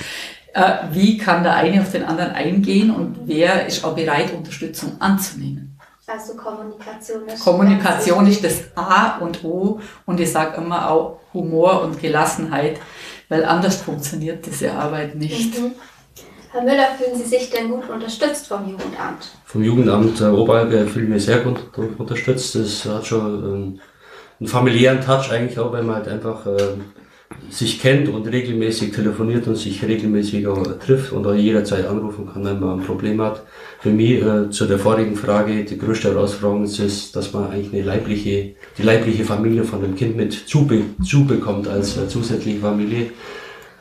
äh, 0.53 0.73
wie 0.91 1.17
kann 1.17 1.43
der 1.43 1.55
eine 1.55 1.81
auf 1.81 1.91
den 1.91 2.03
anderen 2.03 2.31
eingehen 2.31 2.93
und 2.93 3.19
wer 3.25 3.67
ist 3.67 3.85
auch 3.85 3.95
bereit, 3.95 4.33
Unterstützung 4.33 4.99
anzunehmen. 4.99 5.79
Also 6.07 6.35
Kommunikation 6.35 7.27
ist. 7.27 7.43
Kommunikation 7.43 8.27
ist 8.27 8.43
das 8.43 8.63
A 8.75 9.17
und 9.17 9.43
O 9.43 9.79
und 10.05 10.19
ich 10.19 10.31
sage 10.31 10.57
immer 10.57 10.89
auch 10.89 11.19
Humor 11.33 11.81
und 11.83 11.99
Gelassenheit, 11.99 12.79
weil 13.27 13.43
anders 13.43 13.81
funktioniert 13.81 14.45
diese 14.45 14.71
Arbeit 14.71 15.15
nicht. 15.15 15.59
Mhm. 15.59 15.73
Herr 16.51 16.63
Müller, 16.63 16.87
fühlen 16.97 17.15
Sie 17.15 17.25
sich 17.25 17.49
denn 17.49 17.69
gut 17.69 17.89
unterstützt 17.89 18.47
vom 18.47 18.61
Jugendamt? 18.69 19.27
Vom 19.45 19.61
Jugendamt 19.61 20.21
äh, 20.21 20.25
Oberallgäu 20.25 20.87
fühle 20.87 21.05
ich 21.05 21.11
mich 21.11 21.25
sehr 21.25 21.39
gut 21.39 21.59
unterstützt. 21.97 22.55
Das 22.55 22.85
hat 22.85 23.05
schon 23.05 23.43
ähm, 23.43 23.79
einen 24.39 24.47
familiären 24.47 25.01
Touch 25.01 25.31
eigentlich 25.31 25.59
auch, 25.59 25.71
weil 25.71 25.83
man 25.83 25.95
halt 25.95 26.07
einfach 26.07 26.45
äh, 26.45 26.57
sich 27.49 27.81
kennt 27.81 28.09
und 28.09 28.27
regelmäßig 28.27 28.93
telefoniert 28.93 29.47
und 29.47 29.55
sich 29.55 29.83
regelmäßig 29.83 30.47
auch 30.47 30.63
trifft 30.79 31.11
und 31.11 31.25
auch 31.25 31.33
jederzeit 31.33 31.85
anrufen 31.85 32.29
kann, 32.31 32.45
wenn 32.45 32.59
man 32.59 32.79
ein 32.79 32.85
Problem 32.85 33.21
hat. 33.21 33.43
Für 33.79 33.89
mich 33.89 34.21
äh, 34.21 34.49
zu 34.49 34.65
der 34.65 34.79
vorigen 34.79 35.15
Frage, 35.15 35.63
die 35.63 35.77
größte 35.77 36.09
Herausforderung 36.09 36.63
ist, 36.63 36.79
ist, 36.79 37.15
dass 37.15 37.33
man 37.33 37.51
eigentlich 37.51 37.73
eine 37.73 37.83
leibliche, 37.83 38.55
die 38.77 38.83
leibliche 38.83 39.23
Familie 39.23 39.63
von 39.63 39.81
dem 39.81 39.95
Kind 39.95 40.15
mit 40.15 40.33
zube, 40.33 40.81
zubekommt 41.03 41.67
als 41.67 41.97
äh, 41.97 42.07
zusätzliche 42.07 42.59
Familie. 42.59 43.11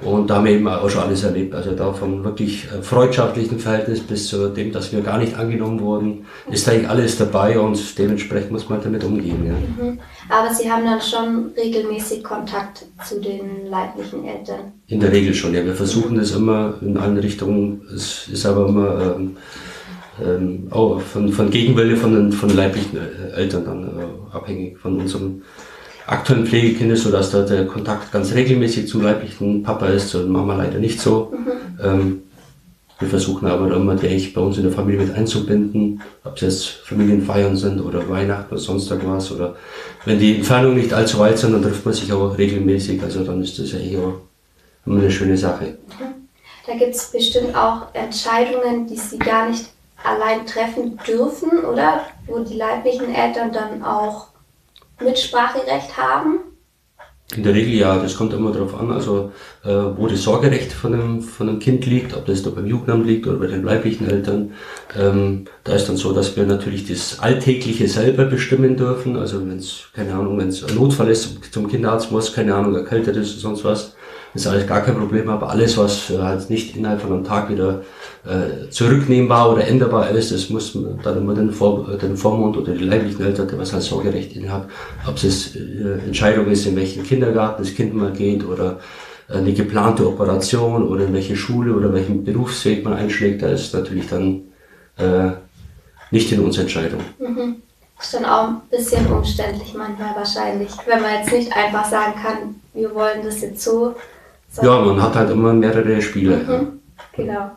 Und 0.03 0.29
da 0.29 0.37
haben 0.37 0.45
wir 0.45 0.53
eben 0.53 0.69
auch 0.69 0.91
schon 0.91 1.03
alles 1.03 1.25
erlebt. 1.25 1.55
Also 1.55 1.71
da 1.71 1.91
vom 1.91 2.23
wirklich 2.23 2.67
äh, 2.67 2.83
freundschaftlichen 2.83 3.59
Verhältnis 3.59 4.01
bis 4.01 4.29
zu 4.29 4.49
dem, 4.49 4.71
dass 4.71 4.93
wir 4.93 5.01
gar 5.01 5.17
nicht 5.17 5.39
angenommen 5.39 5.81
wurden, 5.81 6.27
ist 6.51 6.69
eigentlich 6.69 6.89
alles 6.89 7.17
dabei 7.17 7.59
und 7.59 7.99
dementsprechend 7.99 8.53
muss 8.53 8.69
man 8.69 8.83
damit 8.83 9.05
umgehen. 9.05 9.47
Ja. 9.47 9.85
Mhm. 9.85 9.99
Aber 10.29 10.53
Sie 10.53 10.71
haben 10.71 10.85
dann 10.85 11.01
schon 11.01 11.53
regelmäßig 11.57 12.23
Kontakt 12.23 12.85
zu 13.07 13.21
den 13.21 13.71
leiblichen 13.71 14.25
Eltern? 14.27 14.73
In 14.87 15.01
der 15.01 15.13
Regel 15.13 15.33
schon, 15.33 15.55
ja. 15.55 15.65
Wir 15.65 15.75
versuchen 15.75 16.19
das 16.19 16.33
immer 16.33 16.75
in 16.83 16.99
allen 16.99 17.17
Richtungen. 17.17 17.81
Es 17.95 18.29
ist 18.29 18.45
aber 18.45 18.69
immer 18.69 19.17
ähm, 19.17 19.37
ähm, 20.23 20.67
auch 20.71 21.01
von, 21.01 21.33
von 21.33 21.51
Gegenwelle 21.51 21.97
von 21.97 22.15
den, 22.15 22.33
von 22.33 22.51
leiblichen 22.51 22.99
äh, 22.99 23.35
Eltern 23.35 23.65
dann 23.65 23.85
äh, 23.85 24.37
abhängig 24.37 24.79
von 24.79 25.01
unserem 25.01 25.43
aktuellen 26.07 26.47
Pflegekind 26.47 26.93
ist, 26.93 27.03
sodass 27.03 27.31
da 27.31 27.43
der 27.43 27.67
Kontakt 27.67 28.13
ganz 28.13 28.33
regelmäßig 28.33 28.89
zum 28.89 29.03
leiblichen 29.03 29.63
Papa 29.63 29.87
ist 29.89 30.15
und 30.15 30.31
Mama 30.31 30.55
leider 30.55 30.79
nicht 30.79 31.01
so. 31.01 31.33
Mhm. 31.33 31.85
Ähm, 31.85 32.23
wir 32.99 33.09
versuchen 33.09 33.47
aber 33.47 33.75
immer, 33.75 33.95
die 33.95 34.09
eigentlich 34.09 34.33
bei 34.33 34.41
uns 34.41 34.57
in 34.57 34.63
der 34.63 34.73
Familie 34.73 35.05
mit 35.05 35.15
einzubinden, 35.15 36.01
ob 36.25 36.37
es 36.37 36.41
jetzt 36.41 36.67
Familienfeiern 36.67 37.55
sind 37.55 37.81
oder 37.81 38.09
Weihnachten 38.09 38.55
oder 38.55 38.61
sonst 38.61 38.91
irgendwas. 38.91 39.31
Oder 39.33 39.55
wenn 40.07 40.19
die 40.19 40.37
Entfernungen 40.37 40.79
nicht 40.79 40.95
allzu 40.95 41.19
weit 41.19 41.39
sind, 41.39 41.53
dann 41.53 41.63
trifft 41.63 41.85
man 41.85 41.93
sich 41.93 42.11
auch 42.11 42.39
regelmäßig. 42.39 43.03
Also 43.03 43.23
dann 43.23 43.43
ist 43.43 43.59
das 43.59 43.73
ja 43.73 43.81
eher 43.81 44.15
immer 44.87 45.01
eine 45.01 45.11
schöne 45.11 45.37
Sache. 45.37 45.77
Da 46.67 46.75
gibt 46.75 46.95
es 46.95 47.11
bestimmt 47.11 47.55
auch 47.55 47.83
Entscheidungen, 47.93 48.87
die 48.87 48.97
Sie 48.97 49.19
gar 49.19 49.51
nicht 49.51 49.67
allein 50.03 50.47
treffen 50.47 50.99
dürfen, 51.07 51.51
oder? 51.71 52.01
Wo 52.27 52.39
die 52.39 52.57
leiblichen 52.57 53.15
Eltern 53.15 53.53
dann 53.53 53.83
auch 53.83 54.29
Mitspracherecht 55.01 55.97
haben? 55.97 56.41
In 57.35 57.43
der 57.43 57.55
Regel 57.55 57.75
ja, 57.75 57.99
das 57.99 58.17
kommt 58.17 58.33
immer 58.33 58.53
darauf 58.53 58.79
an, 58.79 58.93
also 58.93 59.33
äh, 59.65 59.69
wo 59.69 60.07
das 60.07 60.23
Sorgerecht 60.23 60.73
von 60.73 60.95
einem, 60.95 61.23
von 61.23 61.49
einem 61.49 61.59
Kind 61.59 61.85
liegt, 61.85 62.17
ob 62.17 62.25
das 62.27 62.45
da 62.45 62.51
beim 62.51 62.67
Jugendamt 62.67 63.05
liegt 63.05 63.27
oder 63.27 63.39
bei 63.39 63.49
den 63.49 63.65
leiblichen 63.65 64.09
Eltern. 64.09 64.53
Ähm, 64.97 65.47
da 65.65 65.75
ist 65.75 65.89
dann 65.89 65.97
so, 65.97 66.13
dass 66.13 66.37
wir 66.37 66.47
natürlich 66.47 66.87
das 66.87 67.19
Alltägliche 67.19 67.89
selber 67.89 68.27
bestimmen 68.27 68.77
dürfen. 68.77 69.17
Also 69.17 69.41
wenn 69.41 69.59
es, 69.59 69.89
keine 69.93 70.15
Ahnung, 70.15 70.39
wenn 70.39 70.49
es 70.49 70.63
ein 70.63 70.77
Notfall 70.77 71.09
ist, 71.09 71.53
zum 71.53 71.67
Kinderarzt 71.67 72.13
muss, 72.13 72.33
keine 72.33 72.55
Ahnung, 72.55 72.77
erkältet 72.77 73.17
ist 73.17 73.33
oder 73.33 73.41
sonst 73.41 73.65
was, 73.65 73.97
ist 74.37 74.47
alles 74.47 74.67
gar 74.67 74.83
kein 74.83 74.97
Problem, 74.97 75.29
aber 75.29 75.51
alles, 75.51 75.77
was 75.77 76.11
äh, 76.11 76.19
halt 76.19 76.49
nicht 76.51 76.77
innerhalb 76.77 77.01
von 77.01 77.13
einem 77.13 77.25
Tag 77.25 77.51
wieder 77.51 77.83
äh, 78.25 78.71
zurücknehmbar 78.71 79.53
oder 79.53 79.67
änderbar 79.67 80.11
ist, 80.11 80.33
das 80.33 80.51
muss 80.51 80.77
dann 81.03 81.19
immer 81.19 81.35
den, 81.35 81.53
Vor 81.53 81.87
den 81.97 82.17
Vormund 82.17 82.57
oder 82.57 82.73
die 82.73 82.85
leiblichen 82.85 83.25
Eltern, 83.25 83.49
der 83.49 83.59
was 83.59 83.73
halt 83.73 83.83
Sorgerecht 83.83 84.35
inne 84.37 84.53
hat, 84.53 84.69
ob 85.07 85.17
es 85.23 85.57
äh, 85.57 86.05
Entscheidung 86.07 86.47
ist, 86.49 86.67
in 86.67 86.77
welchen 86.77 87.03
Kindergarten 87.03 87.63
das 87.63 87.75
Kind 87.75 87.95
mal 87.95 88.13
geht 88.13 88.45
oder 88.45 88.79
äh, 89.29 89.39
eine 89.39 89.53
geplante 89.53 90.07
Operation 90.07 90.87
oder 90.87 91.07
in 91.07 91.13
welche 91.13 91.37
Schule 91.37 91.75
oder 91.75 91.93
welchen 91.93 92.25
Berufsweg 92.25 92.85
man 92.85 92.95
einschlägt, 92.95 93.43
da 93.43 93.49
ist 93.49 93.75
natürlich 93.75 94.09
dann 94.09 94.43
äh, 94.97 95.31
nicht 96.11 96.31
in 96.33 96.41
uns 96.41 96.59
Entscheidung. 96.59 97.01
Mhm. 97.19 97.63
Ist 97.99 98.13
dann 98.13 98.27
auch 98.27 98.49
ein 98.49 98.61
bisschen 98.71 99.07
umständlich 99.07 99.73
manchmal 99.75 100.15
wahrscheinlich, 100.15 100.71
wenn 100.87 101.01
man 101.01 101.15
jetzt 101.15 101.33
nicht 101.33 101.57
einfach 101.57 101.85
sagen 101.87 102.15
kann, 102.23 102.61
wir 102.75 102.95
wollen 102.95 103.23
das 103.25 103.41
jetzt 103.41 103.63
so. 103.63 103.95
Ja, 104.63 104.81
man 104.81 105.03
hat 105.03 105.15
halt 105.15 105.31
immer 105.31 105.53
mehrere 105.53 106.01
Spiele. 106.01 106.37
Mhm. 106.37 106.81
Genau. 107.15 107.51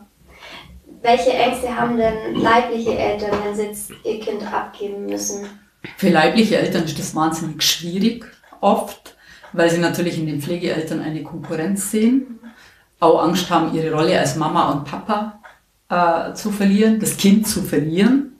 Welche 1.02 1.32
Ängste 1.32 1.74
haben 1.74 1.96
denn 1.96 2.34
leibliche 2.34 2.96
Eltern, 2.96 3.30
wenn 3.42 3.54
sie 3.54 3.62
jetzt 3.64 3.90
ihr 4.04 4.20
Kind 4.20 4.42
abgeben 4.52 5.06
müssen? 5.06 5.46
Für 5.96 6.10
leibliche 6.10 6.58
Eltern 6.58 6.84
ist 6.84 6.98
das 6.98 7.14
wahnsinnig 7.14 7.62
schwierig, 7.62 8.26
oft, 8.60 9.16
weil 9.54 9.70
sie 9.70 9.78
natürlich 9.78 10.18
in 10.18 10.26
den 10.26 10.42
Pflegeeltern 10.42 11.00
eine 11.00 11.22
Konkurrenz 11.22 11.90
sehen, 11.90 12.38
auch 13.00 13.22
Angst 13.22 13.48
haben, 13.48 13.74
ihre 13.74 13.94
Rolle 13.94 14.18
als 14.18 14.36
Mama 14.36 14.70
und 14.72 14.84
Papa 14.84 15.40
äh, 15.88 16.34
zu 16.34 16.50
verlieren, 16.50 17.00
das 17.00 17.16
Kind 17.16 17.48
zu 17.48 17.62
verlieren. 17.62 18.32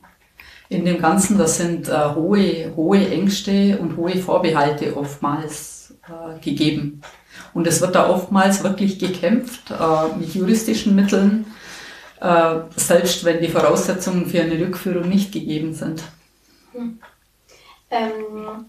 In 0.69 0.85
dem 0.85 1.00
Ganzen, 1.00 1.38
das 1.38 1.57
sind 1.57 1.88
äh, 1.88 2.14
hohe, 2.14 2.76
hohe 2.76 3.11
Ängste 3.11 3.78
und 3.78 3.97
hohe 3.97 4.16
Vorbehalte 4.19 4.97
oftmals 4.97 5.79
äh, 6.10 6.40
gegeben. 6.40 7.02
Und 7.54 7.66
es 7.66 7.80
wird 7.80 7.94
da 7.94 8.10
oftmals 8.10 8.64
wirklich 8.64 8.98
gekämpft 8.98 9.70
äh, 9.70 10.18
mit 10.18 10.34
juristischen 10.34 10.94
Mitteln, 10.94 11.46
äh, 12.20 12.56
selbst 12.76 13.24
wenn 13.24 13.40
die 13.40 13.48
Voraussetzungen 13.48 14.26
für 14.26 14.42
eine 14.42 14.58
Rückführung 14.60 15.08
nicht 15.08 15.32
gegeben 15.32 15.72
sind. 15.74 16.02
Hm. 16.72 16.98
Ähm, 17.90 18.66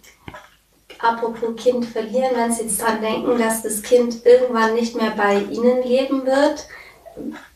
apropos 1.00 1.55
Kind 1.57 1.86
verlieren, 1.86 2.31
wenn 2.36 2.51
Sie 2.51 2.63
jetzt 2.63 2.81
daran 2.81 3.01
denken, 3.01 3.38
dass 3.39 3.63
das 3.63 3.81
Kind 3.81 4.25
irgendwann 4.25 4.75
nicht 4.75 4.95
mehr 4.95 5.12
bei 5.12 5.39
Ihnen 5.39 5.83
leben 5.83 6.25
wird, 6.25 6.67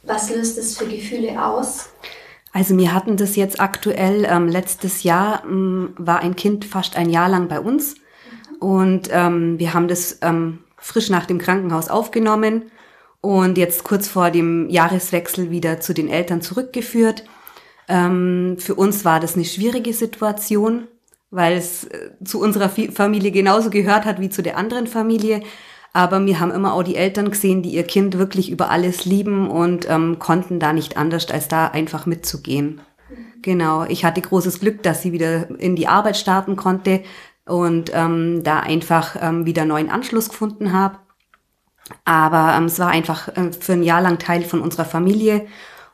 was 0.04 0.30
löst 0.30 0.58
das 0.58 0.78
für 0.78 0.86
Gefühle 0.86 1.44
aus? 1.44 1.90
Also 2.52 2.78
wir 2.78 2.94
hatten 2.94 3.18
das 3.18 3.36
jetzt 3.36 3.60
aktuell, 3.60 4.26
ähm, 4.26 4.48
letztes 4.48 5.04
Jahr 5.04 5.44
ähm, 5.44 5.94
war 5.98 6.20
ein 6.20 6.36
Kind 6.36 6.66
fast 6.66 6.96
ein 6.96 7.10
Jahr 7.10 7.30
lang 7.30 7.48
bei 7.48 7.60
uns 7.60 7.96
und 8.60 9.10
ähm, 9.12 9.60
wir 9.60 9.74
haben 9.74 9.88
das 9.88 10.20
ähm, 10.22 10.60
frisch 10.78 11.10
nach 11.10 11.26
dem 11.26 11.40
Krankenhaus 11.40 11.90
aufgenommen 11.90 12.72
und 13.22 13.58
jetzt 13.58 13.84
kurz 13.84 14.08
vor 14.08 14.30
dem 14.30 14.70
Jahreswechsel 14.70 15.50
wieder 15.50 15.80
zu 15.80 15.94
den 15.94 16.10
Eltern 16.10 16.42
zurückgeführt. 16.42 17.24
Ähm, 17.88 18.58
für 18.60 18.76
uns 18.76 19.06
war 19.06 19.20
das 19.20 19.36
eine 19.36 19.46
schwierige 19.46 19.94
Situation, 19.94 20.88
weil 21.32 21.58
es 21.58 21.86
äh, 21.86 22.12
zu 22.24 22.40
unserer 22.40 22.70
Familie 22.70 23.32
genauso 23.32 23.70
gehört 23.70 24.06
hat 24.06 24.20
wie 24.20 24.30
zu 24.30 24.44
der 24.44 24.58
anderen 24.58 24.88
Familie. 24.88 25.42
Aber 25.94 26.24
wir 26.26 26.40
haben 26.40 26.52
immer 26.52 26.74
auch 26.74 26.84
die 26.84 26.98
Eltern 26.98 27.32
gesehen, 27.32 27.64
die 27.64 27.70
ihr 27.70 27.84
Kind 27.84 28.18
wirklich 28.18 28.52
über 28.52 28.70
alles 28.70 29.06
lieben 29.06 29.50
und 29.50 29.90
ähm, 29.90 30.20
konnten 30.20 30.60
da 30.60 30.74
nicht 30.74 30.98
anders, 30.98 31.32
als 31.32 31.48
da 31.48 31.68
einfach 31.68 32.06
mitzugehen. 32.06 32.82
Genau, 33.42 33.86
ich 33.86 34.04
hatte 34.04 34.22
großes 34.22 34.60
Glück, 34.60 34.84
dass 34.84 35.02
sie 35.02 35.14
wieder 35.14 35.50
in 35.60 35.76
die 35.76 35.88
Arbeit 35.88 36.18
starten 36.18 36.56
konnte 36.56 37.02
und 37.46 37.92
ähm, 37.94 38.44
da 38.44 38.60
einfach 38.60 39.16
ähm, 39.22 39.46
wieder 39.46 39.66
neuen 39.66 39.90
Anschluss 39.90 40.30
gefunden 40.30 40.74
habe. 40.74 40.98
Aber 42.04 42.56
ähm, 42.58 42.66
es 42.66 42.80
war 42.80 42.90
einfach 42.90 43.28
äh, 43.30 43.52
für 43.52 43.74
ein 43.74 43.84
Jahr 43.84 44.02
lang 44.02 44.18
Teil 44.18 44.44
von 44.44 44.62
unserer 44.62 44.86
Familie 44.86 45.48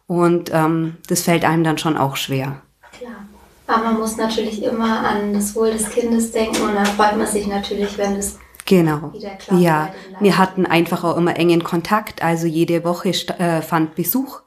und 0.08 0.52
ähm, 0.54 0.98
das 1.08 1.24
fällt 1.24 1.46
einem 1.46 1.64
dann 1.64 1.78
schon 1.78 1.98
auch 1.98 2.16
schwer. 2.16 2.62
Klar. 2.98 3.26
Aber 3.68 3.84
man 3.84 4.00
muss 4.00 4.18
natürlich 4.18 4.64
immer 4.64 5.06
an 5.06 5.34
das 5.34 5.56
Wohl 5.56 5.72
des 5.72 5.90
Kindes 5.90 6.32
denken 6.32 6.62
und 6.62 6.76
dann 6.76 6.86
freut 6.86 7.18
man 7.18 7.28
sich 7.28 7.48
natürlich, 7.48 7.98
wenn 7.98 8.16
es 8.16 8.38
Genau. 8.66 9.12
Ja, 9.58 9.90
wir 10.20 10.38
hatten 10.38 10.66
einfach 10.66 11.04
auch 11.04 11.18
immer 11.18 11.36
engen 11.36 11.64
Kontakt. 11.64 12.24
Also 12.24 12.48
jede 12.48 12.84
Woche 12.84 13.10
äh, 13.10 13.62
fand 13.62 13.96
Besuch 13.96 14.42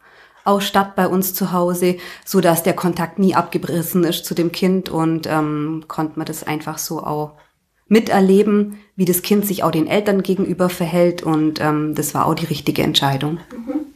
auch 0.44 0.60
statt 0.60 0.94
bei 0.94 1.08
uns 1.08 1.34
zu 1.34 1.52
Hause, 1.52 1.96
so 2.24 2.40
dass 2.40 2.62
der 2.62 2.74
Kontakt 2.74 3.18
nie 3.18 3.34
abgebrochen 3.34 4.04
ist 4.04 4.24
zu 4.24 4.34
dem 4.34 4.52
Kind 4.52 4.88
und 4.88 5.26
ähm, 5.26 5.84
konnte 5.88 6.18
man 6.18 6.26
das 6.26 6.44
einfach 6.44 6.78
so 6.78 7.02
auch 7.02 7.32
miterleben, 7.88 8.78
wie 8.96 9.04
das 9.04 9.22
Kind 9.22 9.46
sich 9.46 9.62
auch 9.62 9.70
den 9.70 9.86
Eltern 9.86 10.22
gegenüber 10.22 10.68
verhält 10.68 11.22
und 11.22 11.60
ähm, 11.60 11.94
das 11.94 12.14
war 12.14 12.26
auch 12.26 12.34
die 12.34 12.46
richtige 12.46 12.82
Entscheidung. 12.82 13.38
Mhm. 13.50 13.86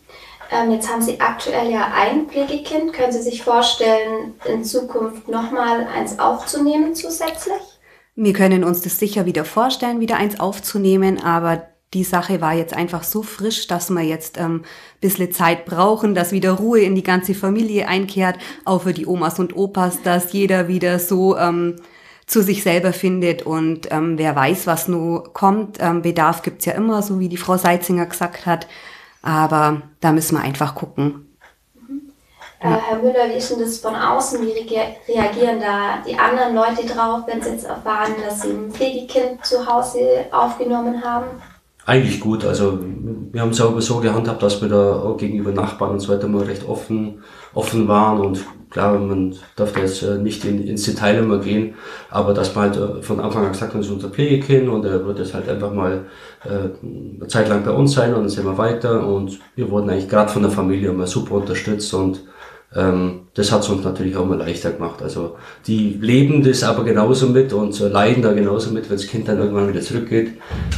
Ähm, 0.50 0.72
jetzt 0.72 0.90
haben 0.90 1.02
Sie 1.02 1.20
aktuell 1.20 1.70
ja 1.70 1.92
ein 1.94 2.26
Pflegekind. 2.26 2.92
Können 2.94 3.12
Sie 3.12 3.20
sich 3.20 3.42
vorstellen, 3.42 4.34
in 4.46 4.64
Zukunft 4.64 5.28
nochmal 5.28 5.86
eins 5.94 6.18
aufzunehmen 6.18 6.94
zusätzlich? 6.94 7.60
Wir 8.14 8.32
können 8.32 8.64
uns 8.64 8.80
das 8.80 8.98
sicher 8.98 9.26
wieder 9.26 9.44
vorstellen, 9.44 10.00
wieder 10.00 10.16
eins 10.16 10.40
aufzunehmen, 10.40 11.22
aber 11.22 11.68
die 11.94 12.04
Sache 12.04 12.40
war 12.40 12.52
jetzt 12.52 12.74
einfach 12.74 13.02
so 13.02 13.22
frisch, 13.22 13.66
dass 13.66 13.90
wir 13.90 14.02
jetzt 14.02 14.38
ähm, 14.38 14.64
bisschen 15.00 15.32
Zeit 15.32 15.64
brauchen, 15.64 16.14
dass 16.14 16.32
wieder 16.32 16.52
Ruhe 16.52 16.80
in 16.80 16.94
die 16.94 17.02
ganze 17.02 17.34
Familie 17.34 17.88
einkehrt, 17.88 18.36
auch 18.64 18.82
für 18.82 18.92
die 18.92 19.06
Omas 19.06 19.38
und 19.38 19.56
Opas, 19.56 20.02
dass 20.02 20.32
jeder 20.32 20.68
wieder 20.68 20.98
so 20.98 21.36
ähm, 21.38 21.76
zu 22.26 22.42
sich 22.42 22.62
selber 22.62 22.92
findet 22.92 23.42
und 23.42 23.90
ähm, 23.90 24.18
wer 24.18 24.36
weiß, 24.36 24.66
was 24.66 24.86
nur 24.86 25.32
kommt. 25.32 25.78
Ähm, 25.80 26.02
Bedarf 26.02 26.42
gibt's 26.42 26.66
ja 26.66 26.74
immer, 26.74 27.00
so 27.00 27.18
wie 27.20 27.30
die 27.30 27.38
Frau 27.38 27.56
Seitzinger 27.56 28.04
gesagt 28.04 28.44
hat. 28.44 28.66
Aber 29.22 29.82
da 30.00 30.12
müssen 30.12 30.36
wir 30.36 30.44
einfach 30.44 30.74
gucken. 30.74 31.34
Mhm. 31.74 32.12
Äh, 32.60 32.68
Herr 32.68 32.98
Müller, 32.98 33.30
wie 33.30 33.38
ist 33.38 33.50
denn 33.50 33.60
das 33.60 33.78
von 33.78 33.96
außen? 33.96 34.42
Wie 34.42 34.52
reagieren 35.10 35.58
da 35.58 36.02
die 36.06 36.18
anderen 36.18 36.54
Leute 36.54 36.86
drauf, 36.86 37.22
wenn 37.26 37.40
sie 37.40 37.50
jetzt 37.50 37.64
erfahren, 37.64 38.12
dass 38.22 38.42
sie 38.42 38.50
ein 38.50 38.70
Pflegekind 38.72 39.44
zu 39.46 39.66
Hause 39.66 40.26
aufgenommen 40.30 41.02
haben? 41.02 41.28
Eigentlich 41.88 42.20
gut. 42.20 42.44
Also 42.44 42.80
wir 43.32 43.40
haben 43.40 43.48
es 43.48 43.62
auch 43.62 43.80
so 43.80 44.00
gehandhabt, 44.00 44.42
dass 44.42 44.60
wir 44.60 44.68
da 44.68 44.96
auch 45.00 45.16
gegenüber 45.16 45.52
Nachbarn 45.52 45.92
und 45.92 46.00
so 46.00 46.12
weiter 46.12 46.28
mal 46.28 46.42
recht 46.42 46.68
offen, 46.68 47.22
offen 47.54 47.88
waren 47.88 48.20
und 48.20 48.44
klar, 48.68 48.98
man 48.98 49.34
darf 49.56 49.72
da 49.72 49.80
jetzt 49.80 50.02
äh, 50.02 50.18
nicht 50.18 50.44
in, 50.44 50.66
ins 50.66 50.84
Detail 50.84 51.16
immer 51.16 51.38
gehen, 51.38 51.76
aber 52.10 52.34
dass 52.34 52.54
man 52.54 52.64
halt 52.64 52.76
äh, 52.76 53.02
von 53.02 53.20
Anfang 53.20 53.46
an 53.46 53.52
gesagt 53.52 53.72
hat, 53.72 53.80
das 53.80 53.86
ist 53.86 53.92
unser 53.92 54.10
Pflegekind 54.10 54.68
und 54.68 54.84
er 54.84 55.06
wird 55.06 55.18
jetzt 55.18 55.32
halt 55.32 55.48
einfach 55.48 55.72
mal 55.72 56.04
äh, 56.44 56.68
eine 57.16 57.26
Zeit 57.26 57.48
lang 57.48 57.64
bei 57.64 57.70
uns 57.70 57.94
sein 57.94 58.12
und 58.12 58.20
dann 58.20 58.28
sind 58.28 58.44
wir 58.44 58.58
weiter 58.58 59.06
und 59.06 59.40
wir 59.56 59.70
wurden 59.70 59.88
eigentlich 59.88 60.10
gerade 60.10 60.30
von 60.30 60.42
der 60.42 60.50
Familie 60.50 60.90
immer 60.90 61.06
super 61.06 61.36
unterstützt 61.36 61.94
und 61.94 62.20
das 62.70 63.50
hat 63.50 63.62
es 63.62 63.68
uns 63.70 63.82
natürlich 63.82 64.14
auch 64.16 64.26
mal 64.26 64.36
leichter 64.36 64.72
gemacht. 64.72 65.00
Also 65.00 65.36
die 65.66 65.98
leben 66.00 66.44
das 66.44 66.62
aber 66.62 66.84
genauso 66.84 67.26
mit 67.28 67.54
und 67.54 67.78
leiden 67.78 68.22
da 68.22 68.34
genauso 68.34 68.70
mit, 68.72 68.90
wenn 68.90 68.96
das 68.98 69.06
Kind 69.06 69.26
dann 69.26 69.38
irgendwann 69.38 69.68
wieder 69.68 69.80
zurückgeht. 69.80 70.32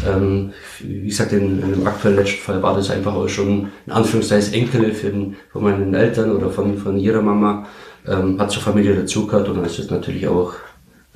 Ähm, 0.09 0.53
wie 0.79 1.09
gesagt, 1.09 1.33
in, 1.33 1.61
in 1.61 1.73
dem 1.73 1.87
aktuellen 1.87 2.19
letzten 2.19 2.43
Fall 2.43 2.63
war 2.63 2.77
das 2.77 2.91
einfach 2.91 3.15
auch 3.15 3.29
schon 3.29 3.73
in 3.87 3.93
Anführungszeichen 3.93 4.55
Enkel 4.55 4.95
von, 4.95 5.35
von 5.51 5.65
meinen 5.65 5.93
Eltern 5.93 6.31
oder 6.31 6.49
von, 6.51 6.79
von 6.79 6.97
ihrer 6.97 7.23
Mama, 7.23 7.67
ähm, 8.07 8.41
hat 8.41 8.53
zur 8.53 8.63
Familie 8.63 8.95
dazugehört 8.95 9.49
und 9.49 9.57
dann 9.57 9.65
ist 9.65 9.81
es 9.81 9.91
natürlich 9.91 10.29
auch 10.29 10.53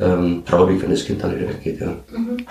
ähm, 0.01 0.43
traurig, 0.45 0.83
wenn 0.83 0.91
das 0.91 1.05
Kind 1.05 1.23
dann 1.23 1.37
wieder 1.37 1.51
weggeht. 1.51 1.81
Ja. 1.81 1.95
Mhm. 2.11 2.45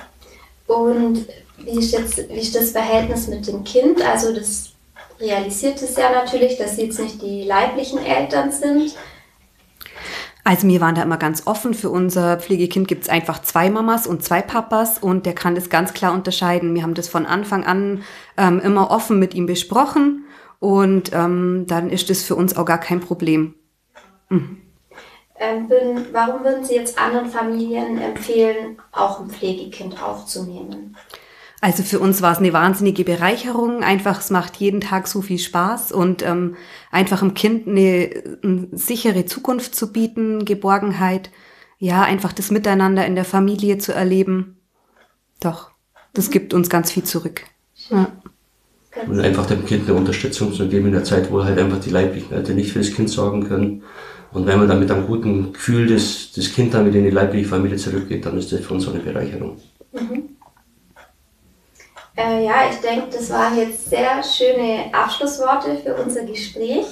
Und 0.67 1.25
wie 1.57 1.79
ist 1.79 1.91
jetzt 1.91 2.17
wie 2.29 2.39
ist 2.39 2.55
das 2.55 2.71
Verhältnis 2.71 3.27
mit 3.27 3.45
dem 3.47 3.63
Kind? 3.63 4.01
Also 4.01 4.33
das 4.33 4.72
realisiert 5.23 5.81
es 5.81 5.95
ja 5.95 6.11
natürlich, 6.11 6.57
dass 6.57 6.75
sie 6.75 6.83
jetzt 6.83 6.99
nicht 6.99 7.21
die 7.21 7.43
leiblichen 7.43 7.99
Eltern 7.99 8.51
sind. 8.51 8.95
Also 10.43 10.67
wir 10.67 10.81
waren 10.81 10.95
da 10.95 11.03
immer 11.03 11.17
ganz 11.17 11.47
offen. 11.47 11.73
Für 11.73 11.89
unser 11.89 12.37
Pflegekind 12.37 12.87
gibt 12.87 13.03
es 13.03 13.09
einfach 13.09 13.41
zwei 13.41 13.69
Mamas 13.69 14.05
und 14.05 14.23
zwei 14.23 14.41
Papas 14.41 14.97
und 14.99 15.25
der 15.25 15.33
kann 15.33 15.55
das 15.55 15.69
ganz 15.69 15.93
klar 15.93 16.13
unterscheiden. 16.13 16.75
Wir 16.75 16.83
haben 16.83 16.95
das 16.95 17.07
von 17.07 17.25
Anfang 17.25 17.63
an 17.63 18.03
ähm, 18.37 18.59
immer 18.59 18.91
offen 18.91 19.19
mit 19.19 19.33
ihm 19.33 19.45
besprochen 19.45 20.25
und 20.59 21.13
ähm, 21.13 21.65
dann 21.67 21.89
ist 21.89 22.09
das 22.09 22.23
für 22.23 22.35
uns 22.35 22.57
auch 22.57 22.65
gar 22.65 22.79
kein 22.79 22.99
Problem. 22.99 23.53
Mhm. 24.29 24.57
Ähm, 25.39 25.67
warum 26.11 26.43
würden 26.43 26.63
Sie 26.63 26.75
jetzt 26.75 26.99
anderen 26.99 27.27
Familien 27.29 27.97
empfehlen, 27.99 28.77
auch 28.91 29.19
ein 29.19 29.29
Pflegekind 29.29 30.01
aufzunehmen? 30.01 30.95
Also 31.63 31.81
für 31.81 32.01
uns 32.01 32.21
war 32.21 32.33
es 32.33 32.39
eine 32.39 32.51
wahnsinnige 32.51 33.05
Bereicherung. 33.05 33.83
Einfach, 33.83 34.19
es 34.19 34.29
macht 34.29 34.57
jeden 34.57 34.81
Tag 34.81 35.07
so 35.07 35.21
viel 35.21 35.39
Spaß 35.39 35.93
und 35.93 36.21
ähm, 36.21 36.57
einfach 36.91 37.19
dem 37.19 37.35
Kind 37.35 37.69
eine, 37.69 38.09
eine 38.43 38.67
sichere 38.73 39.25
Zukunft 39.27 39.73
zu 39.73 39.93
bieten, 39.93 40.43
Geborgenheit, 40.43 41.29
ja, 41.79 42.01
einfach 42.01 42.33
das 42.33 42.51
Miteinander 42.51 43.05
in 43.05 43.15
der 43.15 43.23
Familie 43.23 43.77
zu 43.77 43.93
erleben. 43.93 44.57
Doch, 45.39 45.71
das 46.13 46.31
gibt 46.31 46.53
uns 46.53 46.69
ganz 46.69 46.91
viel 46.91 47.03
zurück. 47.03 47.43
Ja. 47.89 48.11
Und 49.07 49.21
einfach 49.21 49.45
dem 49.45 49.65
Kind 49.65 49.87
eine 49.87 49.97
Unterstützung 49.97 50.51
zu 50.51 50.67
geben 50.67 50.87
in 50.87 50.91
der 50.91 51.05
Zeit, 51.05 51.31
wo 51.31 51.45
halt 51.45 51.57
einfach 51.57 51.79
die 51.79 51.91
leiblichen 51.91 52.33
Eltern 52.33 52.57
nicht 52.57 52.73
für 52.73 52.79
das 52.79 52.91
Kind 52.91 53.09
sorgen 53.09 53.47
können. 53.47 53.83
Und 54.33 54.45
wenn 54.47 54.59
man 54.59 54.67
dann 54.67 54.81
mit 54.81 54.91
einem 54.91 55.07
guten 55.07 55.53
Gefühl 55.53 55.87
das, 55.87 56.33
das 56.35 56.51
Kind 56.51 56.73
dann 56.73 56.85
wieder 56.85 56.97
in 56.97 57.05
die 57.05 57.11
leibliche 57.11 57.47
Familie 57.47 57.77
zurückgeht, 57.77 58.25
dann 58.25 58.37
ist 58.37 58.51
das 58.51 58.59
für 58.59 58.73
uns 58.73 58.83
so 58.83 58.91
eine 58.91 58.99
Bereicherung. 58.99 59.61
Äh, 62.15 62.45
ja, 62.45 62.69
ich 62.69 62.77
denke, 62.77 63.07
das 63.11 63.29
waren 63.31 63.57
jetzt 63.57 63.89
sehr 63.89 64.21
schöne 64.23 64.85
Abschlussworte 64.91 65.77
für 65.77 65.95
unser 65.95 66.23
Gespräch. 66.23 66.85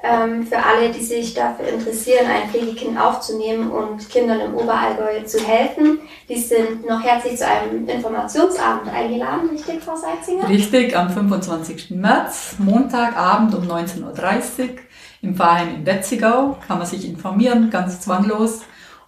Ähm, 0.00 0.46
für 0.46 0.58
alle, 0.58 0.90
die 0.90 1.02
sich 1.02 1.34
dafür 1.34 1.66
interessieren, 1.66 2.26
ein 2.26 2.48
Pflegekind 2.48 3.00
aufzunehmen 3.00 3.68
und 3.68 4.08
Kindern 4.08 4.38
im 4.40 4.54
Oberallgäu 4.54 5.24
zu 5.24 5.44
helfen, 5.44 5.98
die 6.28 6.38
sind 6.38 6.86
noch 6.86 7.02
herzlich 7.02 7.36
zu 7.36 7.44
einem 7.44 7.88
Informationsabend 7.88 8.92
eingeladen, 8.92 9.50
richtig, 9.50 9.82
Frau 9.82 9.96
Seitzinger? 9.96 10.48
Richtig, 10.48 10.96
am 10.96 11.10
25. 11.10 11.90
März, 11.90 12.54
Montagabend 12.58 13.56
um 13.56 13.64
19.30 13.64 14.04
Uhr 14.04 14.68
im 15.22 15.34
Verein 15.34 15.74
in 15.74 15.86
Wetzigau 15.86 16.56
kann 16.64 16.78
man 16.78 16.86
sich 16.86 17.04
informieren, 17.04 17.70
ganz 17.70 18.00
zwanglos. 18.00 18.60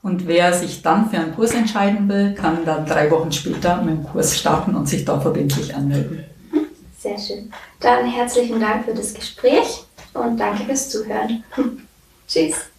Und 0.02 0.26
wer 0.26 0.52
sich 0.52 0.80
dann 0.82 1.10
für 1.10 1.18
einen 1.18 1.34
Kurs 1.34 1.52
entscheiden 1.52 2.08
will, 2.08 2.34
kann 2.34 2.64
dann 2.64 2.86
drei 2.86 3.10
Wochen 3.10 3.30
später 3.30 3.82
mit 3.82 3.98
dem 3.98 4.04
Kurs 4.04 4.38
starten 4.38 4.74
und 4.74 4.88
sich 4.88 5.04
da 5.04 5.20
verbindlich 5.20 5.74
anmelden. 5.74 6.24
Sehr 6.98 7.18
schön. 7.18 7.52
Dann 7.80 8.06
herzlichen 8.06 8.60
Dank 8.60 8.84
für 8.84 8.94
das 8.94 9.12
Gespräch 9.12 9.84
und 10.14 10.38
danke 10.38 10.64
fürs 10.64 10.88
Zuhören. 10.88 11.44
Tschüss. 12.28 12.69